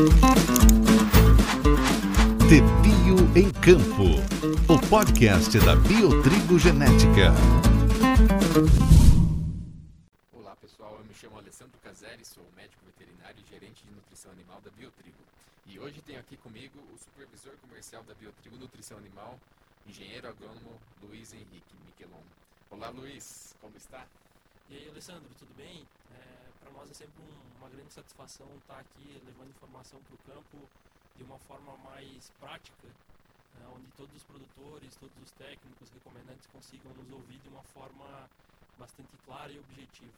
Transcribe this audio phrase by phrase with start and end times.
[0.00, 0.08] De
[2.80, 4.16] Bio em Campo,
[4.66, 7.34] o podcast da Biotrigo Genética.
[10.32, 14.58] Olá pessoal, eu me chamo Alessandro Caseri, sou médico veterinário e gerente de nutrição animal
[14.64, 15.18] da Biotrigo.
[15.66, 19.38] E hoje tenho aqui comigo o supervisor comercial da Biotrigo Nutrição Animal,
[19.86, 22.24] engenheiro agrônomo Luiz Henrique Miquelon.
[22.70, 24.06] Olá Luiz, como está?
[24.70, 25.84] E aí, Alessandro, tudo bem?
[26.14, 30.18] É, para nós é sempre um, uma grande satisfação estar aqui levando informação para o
[30.18, 30.68] campo
[31.16, 32.88] de uma forma mais prática,
[33.60, 38.28] é, onde todos os produtores, todos os técnicos, recomendantes consigam nos ouvir de uma forma
[38.78, 40.12] bastante clara e objetiva.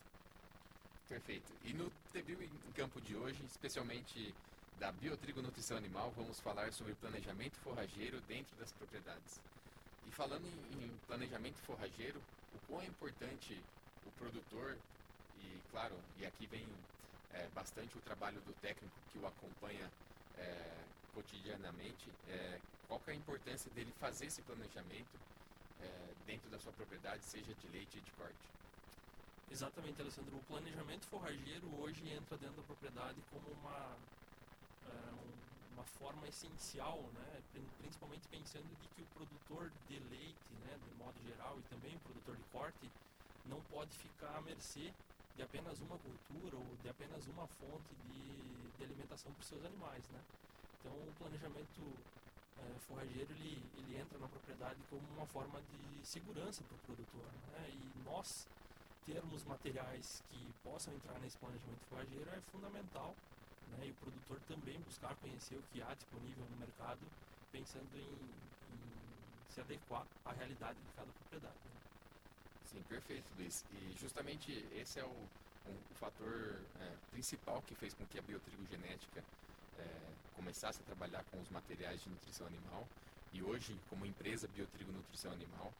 [1.09, 1.53] Perfeito.
[1.65, 4.35] E no TBio em campo de hoje, especialmente
[4.79, 9.41] da Biotrigo Nutrição Animal, vamos falar sobre planejamento forrageiro dentro das propriedades.
[10.07, 12.21] E falando em, em planejamento forrageiro,
[12.55, 13.61] o quão é importante
[14.07, 14.77] o produtor
[15.73, 16.65] claro e aqui vem
[17.33, 19.91] é, bastante o trabalho do técnico que o acompanha
[20.37, 22.09] é, cotidianamente.
[22.29, 25.19] É, qual é a importância dele fazer esse planejamento
[25.81, 28.49] é, dentro da sua propriedade seja de leite e de corte?
[29.51, 30.37] Exatamente Alessandro.
[30.37, 33.97] O planejamento forrageiro hoje entra dentro da propriedade como uma
[34.87, 34.93] é,
[35.73, 37.43] uma forma essencial né?
[37.79, 42.01] Principalmente pensando de que o produtor de leite né de modo geral e também o
[42.01, 42.91] produtor de corte
[43.47, 44.93] não pode ficar à mercê
[45.37, 49.65] de apenas uma cultura ou de apenas uma fonte de, de alimentação para os seus
[49.65, 50.21] animais, né?
[50.81, 51.81] Então, o planejamento
[52.59, 57.25] é, forrageiro ele, ele entra na propriedade como uma forma de segurança para o produtor,
[57.53, 57.71] né?
[57.71, 58.47] E nós
[59.05, 63.15] termos materiais que possam entrar nesse planejamento forrageiro é fundamental,
[63.73, 63.87] né?
[63.87, 67.01] E o produtor também buscar conhecer o que há disponível no mercado,
[67.51, 69.03] pensando em, em
[69.49, 71.59] se adequar à realidade de cada propriedade.
[71.65, 71.82] Né?
[72.73, 73.65] Sim, perfeito, Luiz.
[73.73, 78.23] E justamente esse é o, um, o fator é, principal que fez com que a
[78.23, 79.23] biotrigo genética
[79.79, 79.85] é,
[80.35, 82.89] começasse a trabalhar com os materiais de nutrição animal.
[83.33, 85.73] E hoje, como empresa Biotrigo Nutrição Animal,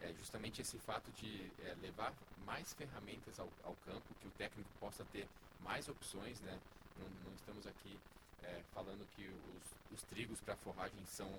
[0.00, 2.12] é justamente esse fato de é, levar
[2.44, 5.28] mais ferramentas ao, ao, campo, que o técnico possa ter
[5.60, 6.58] mais opções, né?
[6.98, 7.98] Não, não estamos aqui
[8.42, 11.30] é, falando que os, os trigos para forragem são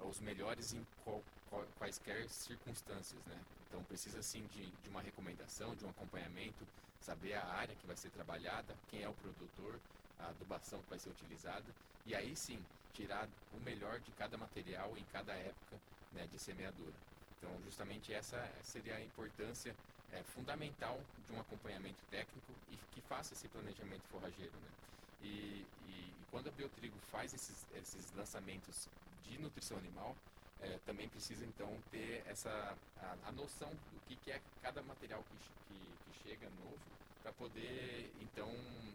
[0.00, 3.40] os melhores em qual, qual, quaisquer circunstâncias, né?
[3.74, 6.64] Então precisa sim de, de uma recomendação, de um acompanhamento,
[7.00, 9.80] saber a área que vai ser trabalhada, quem é o produtor,
[10.16, 11.64] a adubação que vai ser utilizada
[12.06, 15.76] e aí sim tirar o melhor de cada material em cada época
[16.12, 16.94] né, de semeadura.
[17.36, 19.74] Então justamente essa seria a importância
[20.12, 24.52] é, fundamental de um acompanhamento técnico e que faça esse planejamento forrageiro.
[24.52, 24.68] Né?
[25.22, 28.88] E, e, e, quando a Biotrigo faz esses, esses lançamentos
[29.24, 30.14] de nutrição animal,
[30.64, 35.22] é, também precisa então ter essa a, a noção do que, que, é cada material
[35.24, 35.36] que,
[35.68, 36.78] que, que chega novo
[37.22, 38.50] para poder então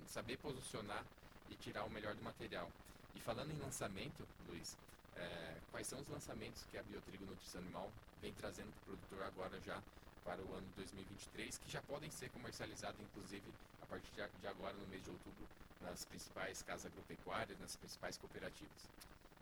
[0.08, 1.06] saber posicionar
[1.50, 2.70] e tirar o melhor do material.
[3.16, 4.78] E falando em lançamento, Luiz,
[5.16, 7.92] é, quais são os lançamentos que a Biotrigo Nutrição Animal
[8.22, 9.82] vem trazendo para o produtor agora já
[10.24, 13.46] para o ano 2023, que já podem ser comercializados inclusive
[13.82, 15.48] a partir de agora no mês de outubro
[15.82, 18.90] nas principais casas agropecuárias, nas principais cooperativas.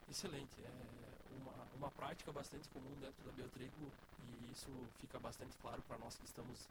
[0.10, 0.62] Excelente.
[0.64, 5.98] É uma, uma prática bastante comum dentro da Biotrigo e isso fica bastante claro para
[5.98, 6.68] nós que estamos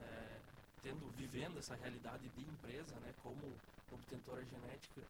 [0.00, 0.38] é,
[0.82, 3.52] tendo, vivendo essa realidade de empresa, né, como
[3.92, 5.02] obtentora genética,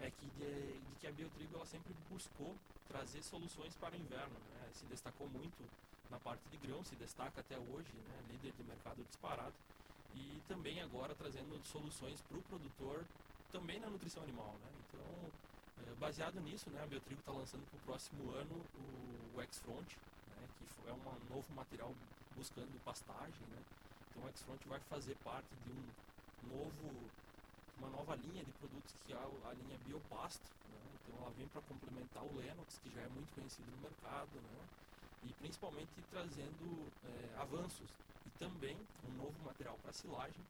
[0.00, 2.56] é que, de, de que a Biotrigo ela sempre buscou
[2.88, 4.34] trazer soluções para o inverno.
[4.34, 5.62] Né, se destacou muito
[6.10, 9.54] na parte de grão, se destaca até hoje, né, líder de mercado disparado,
[10.14, 13.04] e também agora trazendo soluções para o produtor
[13.50, 14.54] também na nutrição animal.
[14.62, 14.70] Né?
[14.88, 15.30] Então,
[15.98, 19.96] baseado nisso, né, a Biotrigo está lançando para o próximo ano o, o X-Front,
[20.36, 21.92] né, que é um novo material
[22.36, 23.46] buscando pastagem.
[23.50, 23.62] Né?
[24.10, 27.10] Então, o X-Front vai fazer parte de um novo,
[27.78, 30.50] uma nova linha de produtos que é a linha Biopasto.
[30.70, 30.80] Né?
[31.02, 34.68] Então, ela vem para complementar o Lennox, que já é muito conhecido no mercado, né?
[35.24, 37.88] e principalmente trazendo é, avanços.
[38.26, 38.76] E também
[39.08, 40.42] um novo material para silagem,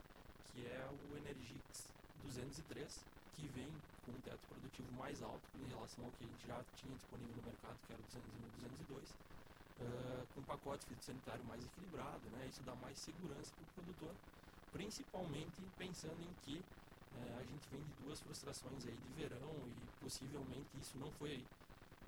[0.53, 1.89] que é o Energix
[2.25, 3.05] 203,
[3.37, 3.69] que vem
[4.05, 7.37] com um teto produtivo mais alto em relação ao que a gente já tinha disponível
[7.37, 8.51] no mercado, que era o 201 e
[8.87, 12.47] 202, uh, com um pacote fitossanitário mais equilibrado, né?
[12.49, 14.15] isso dá mais segurança para o produtor,
[14.73, 20.03] principalmente pensando em que uh, a gente vem de duas frustrações aí de verão e
[20.03, 21.37] possivelmente isso não foi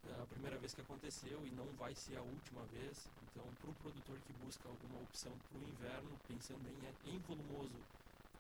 [0.07, 3.09] uh, a primeira vez que aconteceu e não vai ser a última vez.
[3.31, 7.79] Então, para o produtor que busca alguma opção para o inverno, pensando em, em volumoso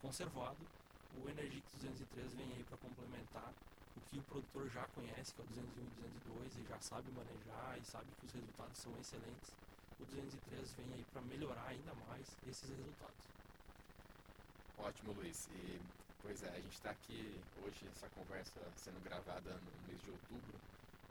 [0.01, 0.59] conservado,
[1.23, 3.53] o Energix 203 vem aí para complementar
[3.97, 7.11] o que o produtor já conhece, que é o 201 e 202, e já sabe
[7.13, 9.53] manejar e sabe que os resultados são excelentes.
[10.01, 13.29] O 203 vem aí para melhorar ainda mais esses resultados.
[14.79, 15.49] Ótimo, Luiz.
[15.55, 15.81] E
[16.25, 20.59] Pois é, a gente está aqui hoje, essa conversa sendo gravada no mês de outubro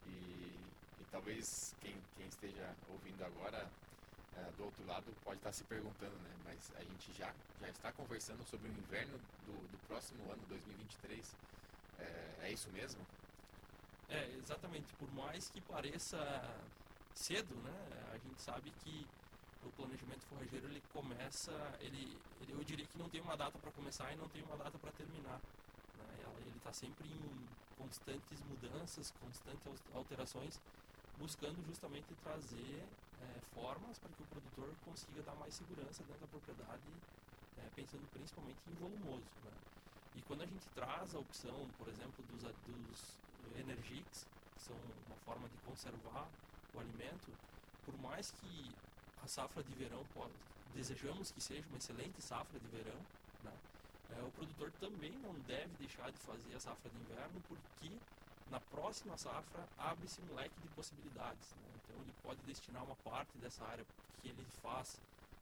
[0.08, 3.70] e, e talvez quem, quem esteja ouvindo agora
[4.38, 6.32] é, do outro lado pode estar se perguntando, né?
[6.46, 11.36] Mas a gente já, já está conversando sobre o inverno do, do próximo ano, 2023.
[12.00, 13.06] É, é isso mesmo?
[14.10, 14.94] É, exatamente.
[14.96, 16.18] Por mais que pareça
[17.14, 18.12] cedo, né?
[18.14, 19.08] A gente sabe que
[19.66, 23.72] o planejamento forrageiro ele começa, ele, ele eu diria que não tem uma data para
[23.72, 25.40] começar e não tem uma data para terminar.
[25.98, 26.26] Né?
[26.40, 27.48] Ele está sempre em
[27.78, 30.60] constantes mudanças, constantes alterações,
[31.18, 32.84] buscando justamente trazer
[33.24, 36.84] é, formas para que o produtor consiga dar mais segurança dentro da propriedade,
[37.58, 39.26] é, pensando principalmente em volumoso.
[39.44, 39.52] Né?
[40.16, 43.18] E quando a gente traz a opção, por exemplo, dos, dos
[43.58, 44.76] Energix, que são
[45.08, 46.28] uma forma de conservar
[46.74, 47.32] o alimento,
[47.86, 48.76] por mais que
[49.22, 50.34] a safra de verão pode,
[50.74, 53.00] desejamos que seja uma excelente safra de verão,
[53.44, 53.54] né?
[54.18, 57.92] é, o produtor também não deve deixar de fazer a safra de inverno, porque
[58.50, 61.56] na próxima safra abre-se um leque de possibilidades.
[61.56, 61.73] Né?
[61.94, 63.86] Então ele pode destinar uma parte dessa área
[64.22, 65.00] que ele faz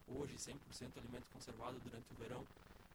[0.07, 0.57] hoje 100%
[0.98, 2.45] alimento conservado durante o verão,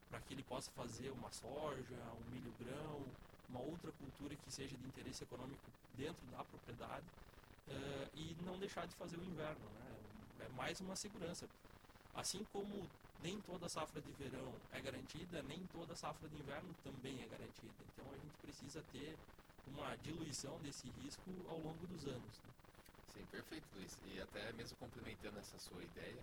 [0.09, 3.03] para que ele possa fazer uma soja, um milho grão,
[3.49, 5.63] uma outra cultura que seja de interesse econômico
[5.95, 7.05] dentro da propriedade
[7.67, 9.65] uh, e não deixar de fazer o inverno.
[9.79, 10.45] Né?
[10.45, 11.47] É mais uma segurança.
[12.13, 12.87] Assim como
[13.23, 17.73] nem toda safra de verão é garantida, nem toda safra de inverno também é garantida.
[17.93, 19.17] Então a gente precisa ter
[19.67, 22.39] uma diluição desse risco ao longo dos anos.
[22.39, 22.66] Né?
[23.17, 23.97] Sim, perfeito, Luiz.
[24.05, 26.21] E até mesmo complementando essa sua ideia,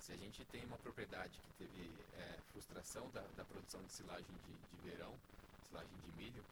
[0.00, 4.34] se a gente tem uma propriedade que teve é, frustração da, da, produção de silagem
[4.44, 5.14] de, de verão,
[5.68, 6.44] silagem de milho,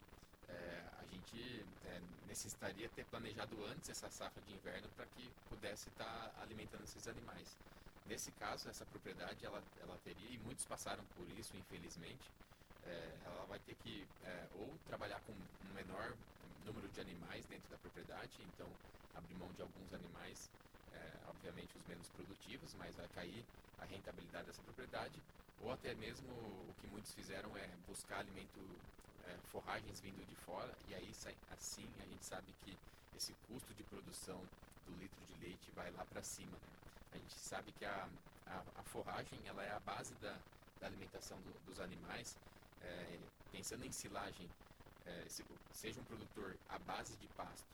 [0.47, 5.89] é, a gente é, necessitaria ter planejado antes essa safra de inverno para que pudesse
[5.89, 7.57] estar tá alimentando esses animais.
[8.05, 12.31] Nesse caso, essa propriedade ela, ela teria, e muitos passaram por isso, infelizmente,
[12.85, 16.15] é, ela vai ter que é, ou trabalhar com um menor
[16.63, 18.67] número de animais dentro da propriedade, então
[19.15, 20.49] abrir mão de alguns animais,
[20.93, 23.45] é, obviamente os menos produtivos, mas vai cair
[23.79, 25.21] a rentabilidade dessa propriedade,
[25.61, 28.59] ou até mesmo o que muitos fizeram é buscar alimento,
[29.25, 31.11] é, forragens vindo de fora, e aí
[31.51, 32.77] assim a gente sabe que
[33.15, 34.41] esse custo de produção
[34.85, 36.51] do litro de leite vai lá para cima.
[36.51, 36.73] Né?
[37.13, 38.09] A gente sabe que a,
[38.47, 40.35] a, a, forragem ela é a base da,
[40.79, 42.37] da alimentação do, dos animais.
[42.81, 43.19] É,
[43.51, 44.49] pensando em silagem,
[45.05, 47.67] é, se, seja um produtor à base de pasto,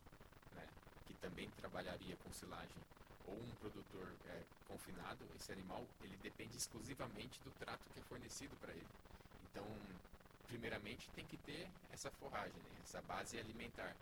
[0.56, 0.68] né,
[1.06, 2.82] que também trabalharia com silagem,
[3.28, 8.56] ou um produtor é, confinado, esse animal ele depende exclusivamente do trato que é fornecido
[8.58, 8.88] para ele.
[9.52, 9.66] Então,
[10.48, 13.96] primeiramente tem que ter essa forragem, né, essa base alimentar.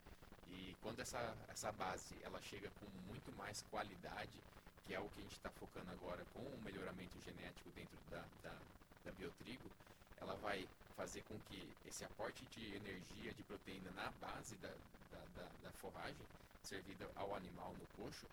[0.49, 4.41] E quando essa, essa base ela chega com muito mais qualidade,
[4.85, 8.23] que é o que a gente está focando agora com o melhoramento genético dentro da,
[8.41, 8.55] da,
[9.03, 9.69] da biotrigo,
[10.21, 10.65] ela vai
[10.97, 15.71] fazer com que esse aporte de energia, de proteína na base da, da, da, da
[15.73, 16.25] forragem
[16.63, 18.25] servida ao animal no coxo,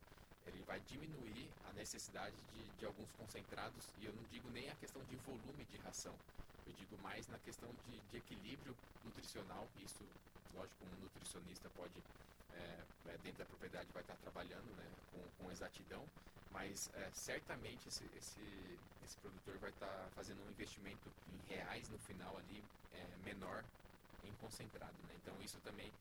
[0.46, 4.74] ele vai diminuir a necessidade de, de alguns concentrados, e eu não digo nem a
[4.76, 6.14] questão de volume de ração,
[6.66, 8.74] eu digo mais na questão de, de equilíbrio
[9.04, 10.02] nutricional, isso,
[10.54, 11.92] lógico, um nutricionista pode,
[12.54, 16.04] é, é dentro da propriedade, vai estar trabalhando né, com, com exatidão,
[16.50, 21.98] mas é, certamente esse, esse, esse produtor vai estar fazendo um investimento em reais no
[21.98, 22.62] final ali
[22.92, 23.64] é, menor
[24.22, 24.94] em concentrado.
[25.08, 25.14] Né?
[25.20, 25.92] Então isso também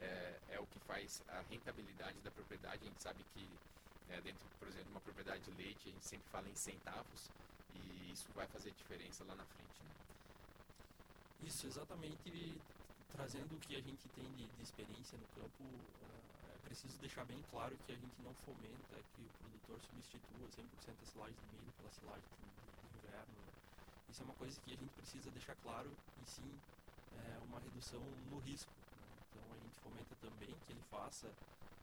[0.00, 2.82] é, é, o que faz a rentabilidade da propriedade.
[2.82, 3.48] A gente sabe que
[4.10, 7.30] é, dentro, por exemplo, de uma propriedade de leite, a gente sempre fala em centavos
[7.74, 9.82] e isso vai fazer diferença lá na frente.
[9.82, 9.90] Né?
[11.44, 12.62] Isso, exatamente
[13.12, 17.24] trazendo o que a gente tem de, de experiência no campo, uh, é preciso deixar
[17.24, 21.46] bem claro que a gente não fomenta que o produtor substitua 100% a silagem de
[21.56, 23.36] milho pela silagem de, de inverno.
[23.36, 23.52] Né?
[24.08, 25.90] Isso é uma coisa que a gente precisa deixar claro
[26.22, 26.50] e sim
[27.12, 28.00] é, uma redução
[28.30, 28.72] no risco.
[28.72, 29.08] Né?
[29.28, 31.28] Então a gente fomenta também que ele faça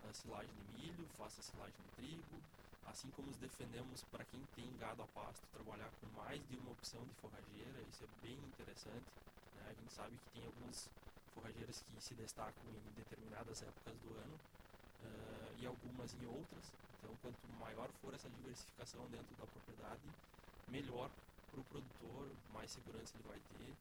[0.10, 2.42] a silagem de milho, faça a silagem de trigo,
[2.88, 6.72] assim como os defendemos para quem tem gado a pasto trabalhar com mais de uma
[6.72, 9.06] opção de forrageira, isso é bem interessante.
[9.56, 9.70] Né?
[9.70, 10.90] A gente sabe que tem algumas
[11.30, 14.36] forrageiras que se destacam em determinadas épocas do ano
[15.04, 16.72] uh, e algumas em outras.
[16.98, 20.02] Então, quanto maior for essa diversificação dentro da propriedade,
[20.68, 21.10] melhor
[21.52, 23.74] para o produtor, mais segurança ele vai ter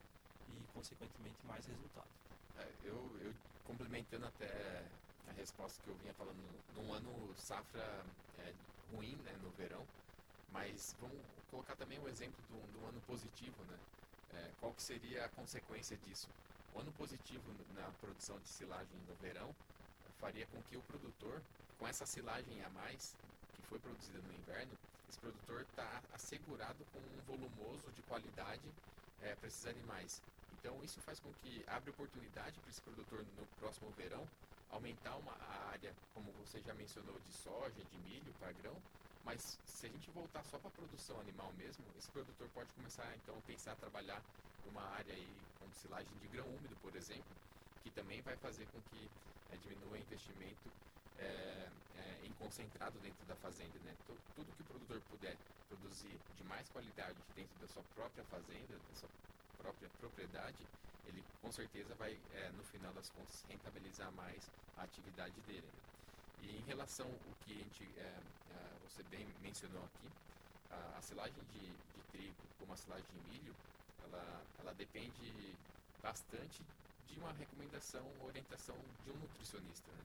[0.49, 2.07] e, consequentemente, mais resultado.
[2.57, 3.33] É, eu, eu,
[3.65, 4.83] complementando até
[5.27, 6.37] a resposta que eu vinha falando,
[6.75, 8.03] num ano safra
[8.39, 8.53] é,
[8.91, 9.85] ruim né, no verão,
[10.51, 11.19] mas vamos
[11.51, 13.77] colocar também o um exemplo de um ano positivo, né?
[14.33, 16.27] É, qual que seria a consequência disso?
[16.73, 17.43] O ano positivo
[17.75, 19.53] na produção de silagem no verão
[20.19, 21.41] faria com que o produtor,
[21.77, 23.15] com essa silagem a mais,
[23.53, 24.71] que foi produzida no inverno,
[25.09, 28.67] esse produtor está assegurado com um volumoso de qualidade
[29.21, 30.21] é, para esses animais.
[30.53, 34.27] Então isso faz com que abre oportunidade para esse produtor no próximo verão
[34.71, 35.35] aumentar uma
[35.71, 38.75] área, como você já mencionou, de soja, de milho para grão,
[39.25, 43.11] mas se a gente voltar só para a produção animal mesmo, esse produtor pode começar
[43.15, 44.21] então a pensar a trabalhar
[44.65, 45.27] numa área aí
[45.59, 47.35] com silagem de grão úmido, por exemplo,
[47.83, 49.09] que também vai fazer com que
[49.51, 50.69] é, diminua o investimento
[51.17, 51.23] é,
[51.97, 53.77] é, em concentrado dentro da fazenda.
[53.79, 53.95] Né?
[54.35, 55.37] Tudo que o produtor puder
[55.67, 59.09] produzir de mais qualidade dentro da sua própria fazenda, da sua
[59.57, 60.65] própria propriedade,
[61.05, 65.67] ele com certeza vai, é, no final das contas, rentabilizar mais a atividade dele.
[65.67, 65.89] Né?
[66.41, 67.85] E em relação ao que a gente,
[68.83, 70.07] você bem mencionou aqui,
[70.71, 73.55] a, a silagem de, de, trigo como a silagem de milho,
[74.05, 75.55] ela, ela depende
[76.01, 76.63] bastante
[77.07, 79.91] de uma recomendação, orientação de um nutricionista.
[79.91, 80.03] Né?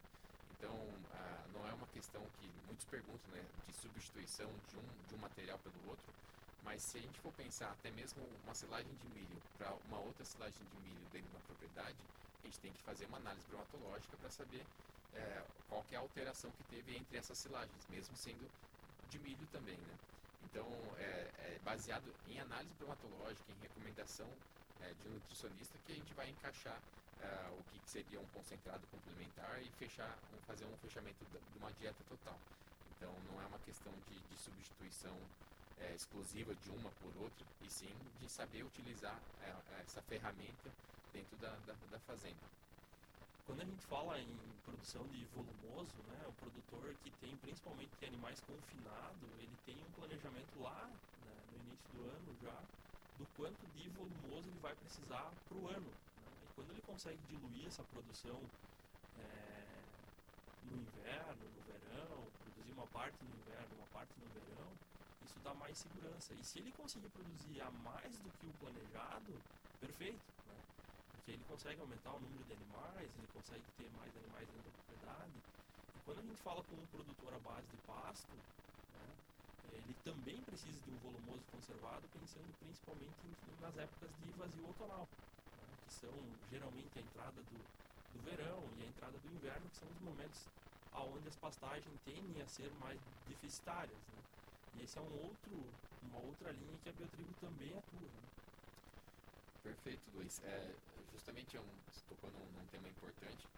[0.59, 0.75] Então,
[1.13, 5.19] ah, não é uma questão que muitos perguntam né, de substituição de um, de um
[5.19, 6.13] material pelo outro,
[6.65, 10.25] mas se a gente for pensar até mesmo uma silagem de milho para uma outra
[10.25, 11.97] silagem de milho dentro de uma propriedade,
[12.43, 14.65] a gente tem que fazer uma análise bromatológica para saber
[15.15, 18.51] é, qual é a alteração que teve entre essas silagens, mesmo sendo
[19.09, 19.77] de milho também.
[19.77, 19.95] Né?
[20.45, 20.67] Então,
[20.99, 24.29] é, é baseado em análise bromatológica, em recomendação
[24.81, 28.87] é, de um nutricionista, que a gente vai encaixar uh, o que seria um concentrado
[28.89, 32.39] complementar e fechar, fazer um fechamento de uma dieta total.
[32.97, 35.17] Então não é uma questão de, de substituição
[35.81, 40.71] é, exclusiva de uma por outra, e sim de saber utilizar é, essa ferramenta
[41.13, 42.45] dentro da, da, da, fazenda.
[43.47, 48.41] Quando a gente fala em produção de volumoso, né, o produtor que tem principalmente animais
[48.41, 52.67] confinados, ele tem um planejamento lá né, no início do ano já
[53.17, 55.95] do quanto de volumoso ele vai precisar para o ano
[56.55, 58.41] quando ele consegue diluir essa produção
[59.17, 59.85] é,
[60.63, 64.79] no inverno, no verão, produzir uma parte no inverno, uma parte no verão,
[65.21, 66.35] isso dá mais segurança.
[66.35, 69.45] E se ele conseguir produzir a mais do que o planejado,
[69.81, 70.34] perfeito.
[71.25, 71.33] Né?
[71.33, 74.77] Porque ele consegue aumentar o número de animais, ele consegue ter mais animais dentro da
[74.77, 75.33] propriedade.
[75.33, 78.33] E quando a gente fala com um produtor à base de pasto,
[78.93, 79.09] né,
[79.73, 83.25] ele também precisa de um volumoso conservado, pensando principalmente
[83.61, 85.09] nas épocas de vazio outonal
[85.89, 86.13] são
[86.51, 87.59] geralmente a entrada do,
[88.13, 90.45] do verão e a entrada do inverno, que são os momentos
[90.93, 93.97] onde as pastagens tendem a ser mais deficitárias.
[93.97, 94.21] Né?
[94.77, 95.55] E esse é um outro,
[96.03, 98.01] uma outra linha que a Biotrigo também atua.
[98.01, 98.44] Né?
[99.65, 100.43] Perfeito, Luiz.
[100.45, 100.75] É,
[101.11, 103.49] justamente é um, você tocou num, num, tema importante,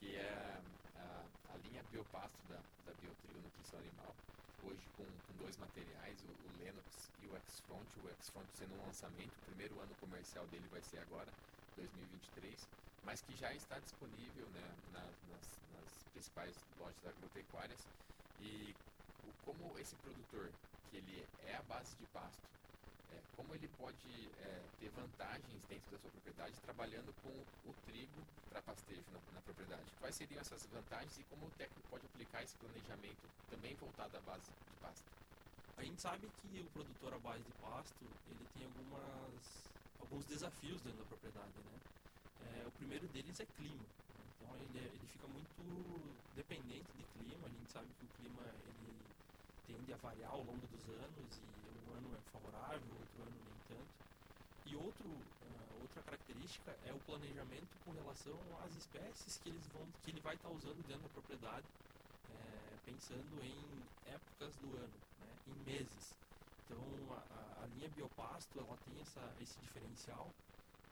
[0.00, 0.60] que é
[0.96, 4.12] a, a linha biopasto da, da Biotrigo Nutrição Animal.
[4.64, 7.86] Hoje com, com dois materiais, o, o Lennox e o X-Front.
[8.02, 11.30] O X-Front sendo um lançamento, o primeiro ano comercial dele vai ser agora,
[11.76, 12.68] 2023,
[13.04, 17.86] mas que já está disponível né, na, nas, nas, principais lojas agropecuárias.
[18.40, 18.74] E
[19.44, 20.50] como esse produtor,
[20.90, 22.42] que ele é a base de pasto,
[23.14, 27.30] é, como ele pode é, ter vantagens dentro da sua propriedade trabalhando com
[27.70, 29.84] o trigo para pastejo na, na, propriedade?
[30.00, 34.20] Quais seriam essas vantagens e como o técnico pode aplicar esse planejamento também voltado à
[34.20, 35.04] base de pasto?
[35.76, 39.64] A gente sabe que o produtor à base de pasto ele tem algumas
[40.00, 41.80] alguns desafios dentro da propriedade, né?
[42.44, 43.82] É, o primeiro deles é clima.
[43.82, 44.24] Né?
[44.36, 47.46] Então ele, é, ele fica muito dependente de clima.
[47.46, 48.94] A gente sabe que o clima ele
[49.66, 53.76] tende a variar ao longo dos anos e um ano é favorável, outro ano nem
[53.76, 53.92] tanto.
[54.66, 59.86] E outro, uh, outra característica é o planejamento com relação às espécies que, eles vão,
[60.02, 61.66] que ele vai estar usando dentro da propriedade,
[62.30, 65.28] é, pensando em épocas do ano, né?
[65.48, 66.14] em meses.
[66.64, 66.80] Então
[67.10, 70.30] a, a linha biopasto ela tem essa, esse diferencial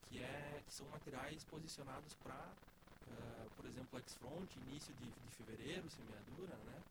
[0.09, 5.89] que é que são materiais posicionados para, uh, por exemplo, X-Front, início de, de, fevereiro,
[5.89, 6.81] semeadura, né?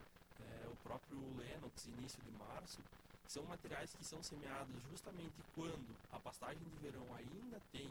[0.51, 2.81] É, o próprio Lennox, início de março,
[3.27, 7.89] são materiais que são semeados justamente quando a pastagem de verão ainda tem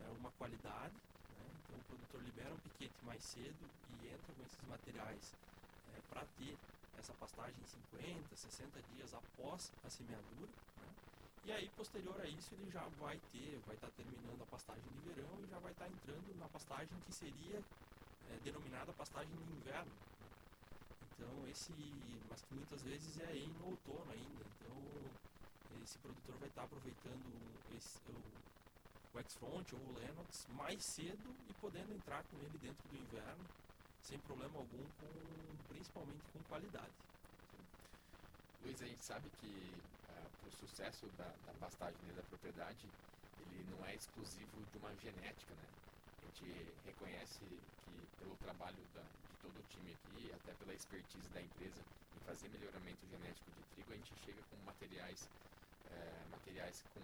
[0.00, 1.44] é, uma qualidade, né?
[1.64, 5.34] então o produtor libera um piquete mais cedo e entra com esses materiais
[5.94, 6.56] é, para ter
[6.98, 7.56] essa pastagem
[7.92, 10.48] 50, 60 dias após a semeadura.
[10.80, 10.88] Né?
[11.44, 14.84] E aí, posterior a isso, ele já vai ter, vai estar tá terminando a pastagem
[14.92, 17.62] de verão e já vai estar tá entrando na pastagem que seria
[18.30, 19.92] é, denominada pastagem de inverno.
[21.50, 21.72] Esse,
[22.28, 24.44] mas que muitas vezes é aí no outono ainda.
[24.54, 27.26] Então, esse produtor vai estar tá aproveitando
[27.76, 32.88] esse, o, o X-Front ou o Lennox mais cedo e podendo entrar com ele dentro
[32.88, 33.44] do inverno
[34.02, 36.94] sem problema algum, com, principalmente com qualidade.
[38.62, 39.74] Luiz, a gente sabe que
[40.08, 42.86] ah, o sucesso da, da pastagem da propriedade,
[43.40, 45.89] ele não é exclusivo de uma genética, né?
[46.30, 46.46] Gente
[46.86, 51.82] reconhece que pelo trabalho da, de todo o time aqui, até pela expertise da empresa
[52.14, 55.28] em fazer melhoramento genético de trigo, a gente chega com materiais,
[55.90, 57.02] é, materiais com,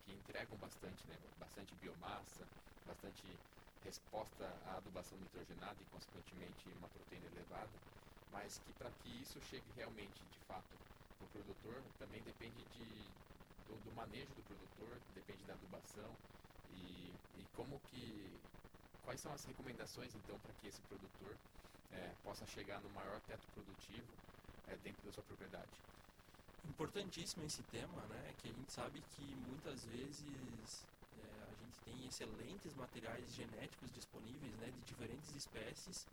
[0.00, 2.48] que entregam bastante, né, bastante biomassa,
[2.86, 3.28] bastante
[3.84, 7.76] resposta à adubação nitrogenada e, consequentemente, uma proteína elevada,
[8.32, 10.72] mas que para que isso chegue realmente, de fato,
[11.18, 13.12] para o produtor, também depende de,
[13.68, 16.16] do, do, manejo do produtor, depende da adubação
[16.72, 18.40] e, e como que
[19.04, 21.36] quais são as recomendações então para que esse produtor
[21.92, 24.08] é, possa chegar no maior teto produtivo
[24.68, 25.70] é, dentro da sua propriedade.
[26.68, 28.34] Importantíssimo esse tema, né?
[28.38, 30.86] Que a gente sabe que muitas vezes
[31.22, 34.66] é, a gente tem excelentes materiais genéticos disponíveis, né?
[34.70, 36.06] De diferentes espécies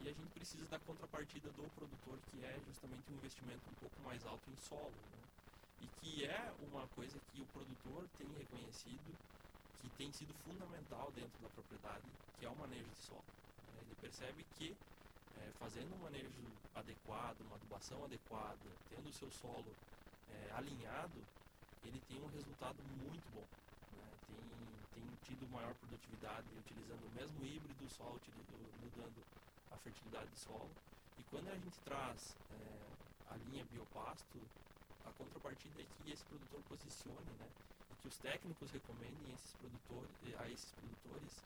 [0.00, 4.00] e a gente precisa da contrapartida do produtor, que é justamente um investimento um pouco
[4.02, 5.18] mais alto em solo, né?
[5.80, 9.14] E que é uma coisa que o produtor tem reconhecido
[9.80, 12.06] que tem sido fundamental dentro da propriedade,
[12.38, 13.24] que é o manejo de solo.
[13.80, 14.76] Ele percebe que
[15.38, 16.30] é, fazendo um manejo
[16.74, 19.72] adequado, uma adubação adequada, tendo o seu solo
[20.30, 21.18] é, alinhado,
[21.84, 23.46] ele tem um resultado muito bom.
[23.96, 24.10] Né?
[24.26, 28.04] Tem, tem tido maior produtividade utilizando o mesmo híbrido, só
[28.82, 29.22] mudando
[29.70, 30.70] a fertilidade do solo.
[31.18, 32.98] E quando a gente traz é,
[33.30, 34.38] a linha biopasto,
[35.04, 37.48] a contrapartida é que esse produtor posicione, né?
[38.02, 41.42] Que os técnicos recomendem esses produtores, a esses produtores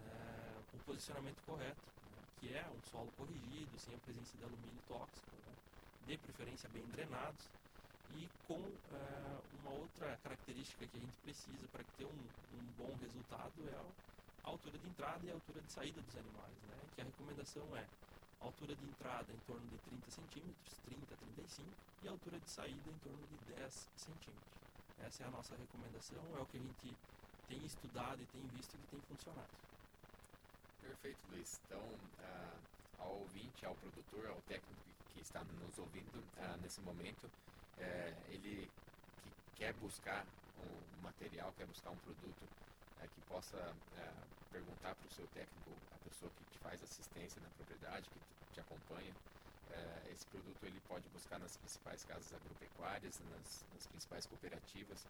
[0.00, 1.94] é, o posicionamento correto
[2.44, 5.54] que é um solo corrigido, sem a presença de alumínio tóxico, né?
[6.06, 7.48] de preferência bem drenados,
[8.16, 12.94] e com uh, uma outra característica que a gente precisa para ter um, um, bom
[13.00, 13.74] resultado é
[14.44, 16.76] a altura de entrada e a altura de saída dos animais, né?
[16.94, 17.86] que a recomendação é
[18.40, 21.70] altura de entrada em torno de 30 centímetros, 30 a 35,
[22.02, 24.63] e altura de saída em torno de 10 centímetros.
[25.06, 26.96] Essa é a nossa recomendação, é o que a gente
[27.46, 29.50] tem estudado e tem visto que tem funcionado.
[30.80, 31.60] Perfeito, Luiz.
[31.66, 32.58] Então, uh,
[32.98, 34.80] ao ouvinte, ao produtor, ao técnico
[35.12, 38.70] que está nos ouvindo uh, nesse momento, uh, ele
[39.22, 40.26] que quer buscar
[40.58, 42.48] um material, quer buscar um produto
[43.00, 43.74] eh, que possa
[44.50, 48.54] perguntar para o seu técnico, a pessoa que te faz assistência na propriedade, que te,
[48.54, 48.60] te
[49.70, 55.06] acompanha, esse produto ele pode buscar nas principais casas agropecuárias, nas, nas principais cooperativas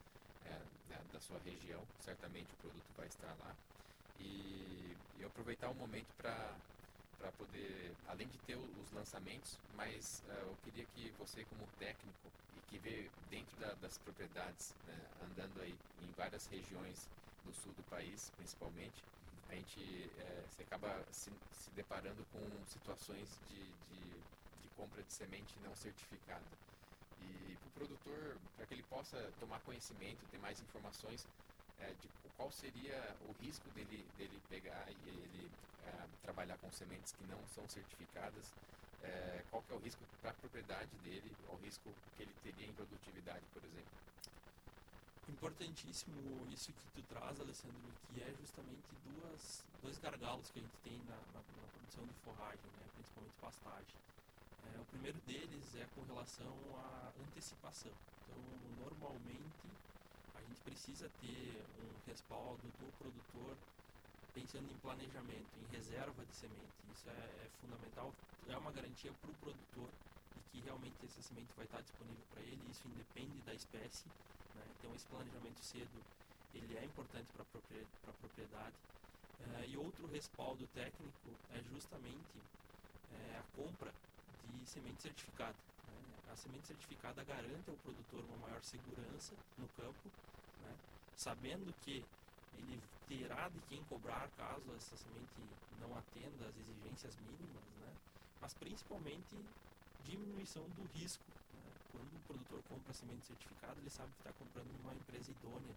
[1.12, 1.80] da sua região.
[2.00, 3.54] Certamente o produto vai estar lá
[4.18, 6.54] e, e aproveitar o momento para
[7.16, 12.28] para poder, além de ter os lançamentos, mas uh, eu queria que você como técnico
[12.54, 17.08] e que vê dentro da, das propriedades, né, andando aí em várias regiões
[17.44, 19.02] do sul do país, principalmente,
[19.48, 20.10] a gente
[20.50, 24.22] se acaba se, se, deparando com situações de, de
[24.76, 26.44] compra de semente não certificada.
[27.20, 31.26] E para o produtor, para que ele possa tomar conhecimento, ter mais informações,
[31.80, 35.50] é, de qual seria o risco dele, dele pegar e ele
[35.86, 38.52] é, trabalhar com sementes que não são certificadas,
[39.02, 42.66] é, qual que é o risco para a propriedade dele, o risco que ele teria
[42.66, 43.92] em produtividade, por exemplo.
[45.28, 50.76] Importantíssimo isso que tu traz, Alessandro, que é justamente duas, dois gargalos que a gente
[50.82, 53.96] tem na, na, na produção de forragem, né, principalmente pastagem.
[54.72, 57.92] É, o primeiro deles é com relação à antecipação.
[58.22, 58.38] Então,
[58.80, 59.64] normalmente,
[60.54, 63.56] gente precisa ter um respaldo do produtor
[64.32, 66.74] pensando em planejamento, em reserva de semente.
[66.92, 68.12] Isso é, é fundamental,
[68.48, 69.88] é uma garantia para o produtor
[70.34, 72.60] de que realmente essa semente vai estar disponível para ele.
[72.70, 74.06] Isso independe da espécie.
[74.54, 74.62] Né?
[74.78, 76.02] Então esse planejamento cedo
[76.54, 78.74] ele é importante para a propriedade.
[79.54, 82.38] É, e outro respaldo técnico é justamente
[83.12, 83.92] é, a compra
[84.46, 85.54] de semente certificada.
[85.88, 86.32] Né?
[86.32, 90.08] A semente certificada garante ao produtor uma maior segurança no campo
[90.62, 90.76] né?
[91.16, 92.04] sabendo que
[92.58, 95.42] ele terá de quem cobrar caso essa semente
[95.80, 97.92] não atenda às exigências mínimas, né?
[98.40, 99.36] mas principalmente
[100.04, 101.24] diminuição do risco.
[101.54, 101.70] Né?
[101.92, 105.74] Quando o produtor compra semente certificada, ele sabe que está comprando uma empresa idônea,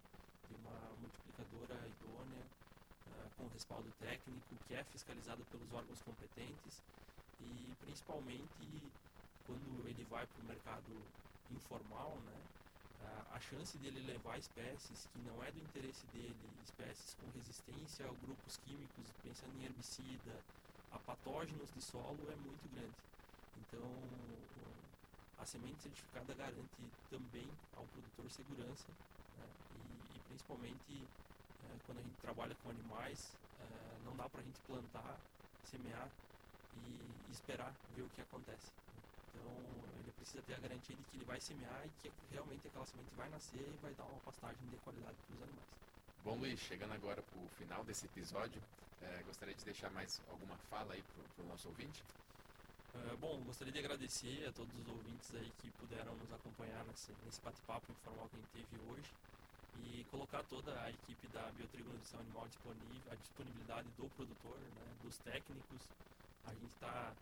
[0.48, 2.44] de uma multiplicadora idônea,
[3.06, 6.82] uh, com respaldo técnico, que é fiscalizada pelos órgãos competentes
[7.40, 8.82] e principalmente
[9.46, 10.92] quando ele vai para o mercado
[11.50, 12.38] informal, né?
[13.30, 18.12] a chance dele levar espécies que não é do interesse dele, espécies com resistência a
[18.26, 20.34] grupos químicos, pensando em herbicida,
[20.90, 22.96] a patógenos de solo, é muito grande.
[23.60, 23.88] Então,
[25.38, 28.88] a semente certificada garante também ao produtor segurança
[29.38, 29.46] né?
[30.12, 31.06] e, e, principalmente
[31.64, 35.16] é, quando a gente trabalha com animais, é, não dá para a gente plantar,
[35.64, 36.08] semear
[36.74, 38.72] e, e esperar ver o que acontece.
[39.28, 39.42] Então,
[40.00, 43.14] ele precisa ter a garantia de que ele vai semear e que realmente aquela semente
[43.14, 45.68] vai nascer e vai dar uma pastagem de qualidade para os animais.
[46.24, 48.60] Bom, Luiz, chegando agora para o final desse episódio,
[49.00, 52.02] é, gostaria de deixar mais alguma fala aí para o nosso ouvinte?
[52.92, 57.12] É, bom, gostaria de agradecer a todos os ouvintes aí que puderam nos acompanhar nesse,
[57.24, 59.14] nesse bate-papo informal que a gente teve hoje
[59.74, 64.96] e colocar toda a equipe da Biotrigo Nutrição Animal disponível, a disponibilidade do produtor, né,
[65.02, 65.88] dos técnicos.
[66.48, 67.12] A gente está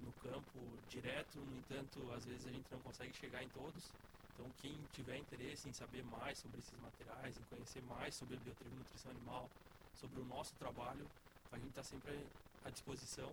[0.00, 3.90] no campo direto, no entanto, às vezes a gente não consegue chegar em todos.
[4.32, 8.40] Então, quem tiver interesse em saber mais sobre esses materiais, em conhecer mais sobre a
[8.40, 9.50] Biotrigo Nutrição Animal,
[9.96, 11.04] sobre o nosso trabalho,
[11.50, 12.24] a gente está sempre
[12.64, 13.32] à disposição.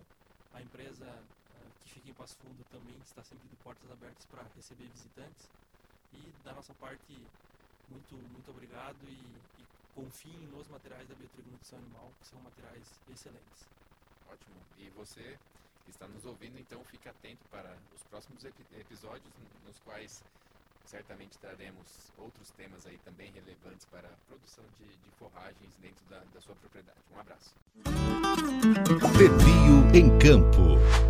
[0.52, 4.42] A empresa uh, que fica em Passo Fundo também está sempre de portas abertas para
[4.56, 5.48] receber visitantes.
[6.12, 7.12] E da nossa parte,
[7.88, 9.12] muito, muito obrigado e,
[9.60, 13.68] e confiem nos materiais da Biotrigo Nutrição Animal, que são materiais excelentes.
[14.30, 14.56] Ótimo.
[14.78, 15.38] E você
[15.84, 19.32] que está nos ouvindo, então fique atento para os próximos episódios
[19.64, 20.22] nos quais
[20.84, 26.20] certamente traremos outros temas aí também relevantes para a produção de, de forragens dentro da,
[26.32, 26.98] da sua propriedade.
[27.14, 27.54] Um abraço.
[29.18, 31.05] Pepio em Campo.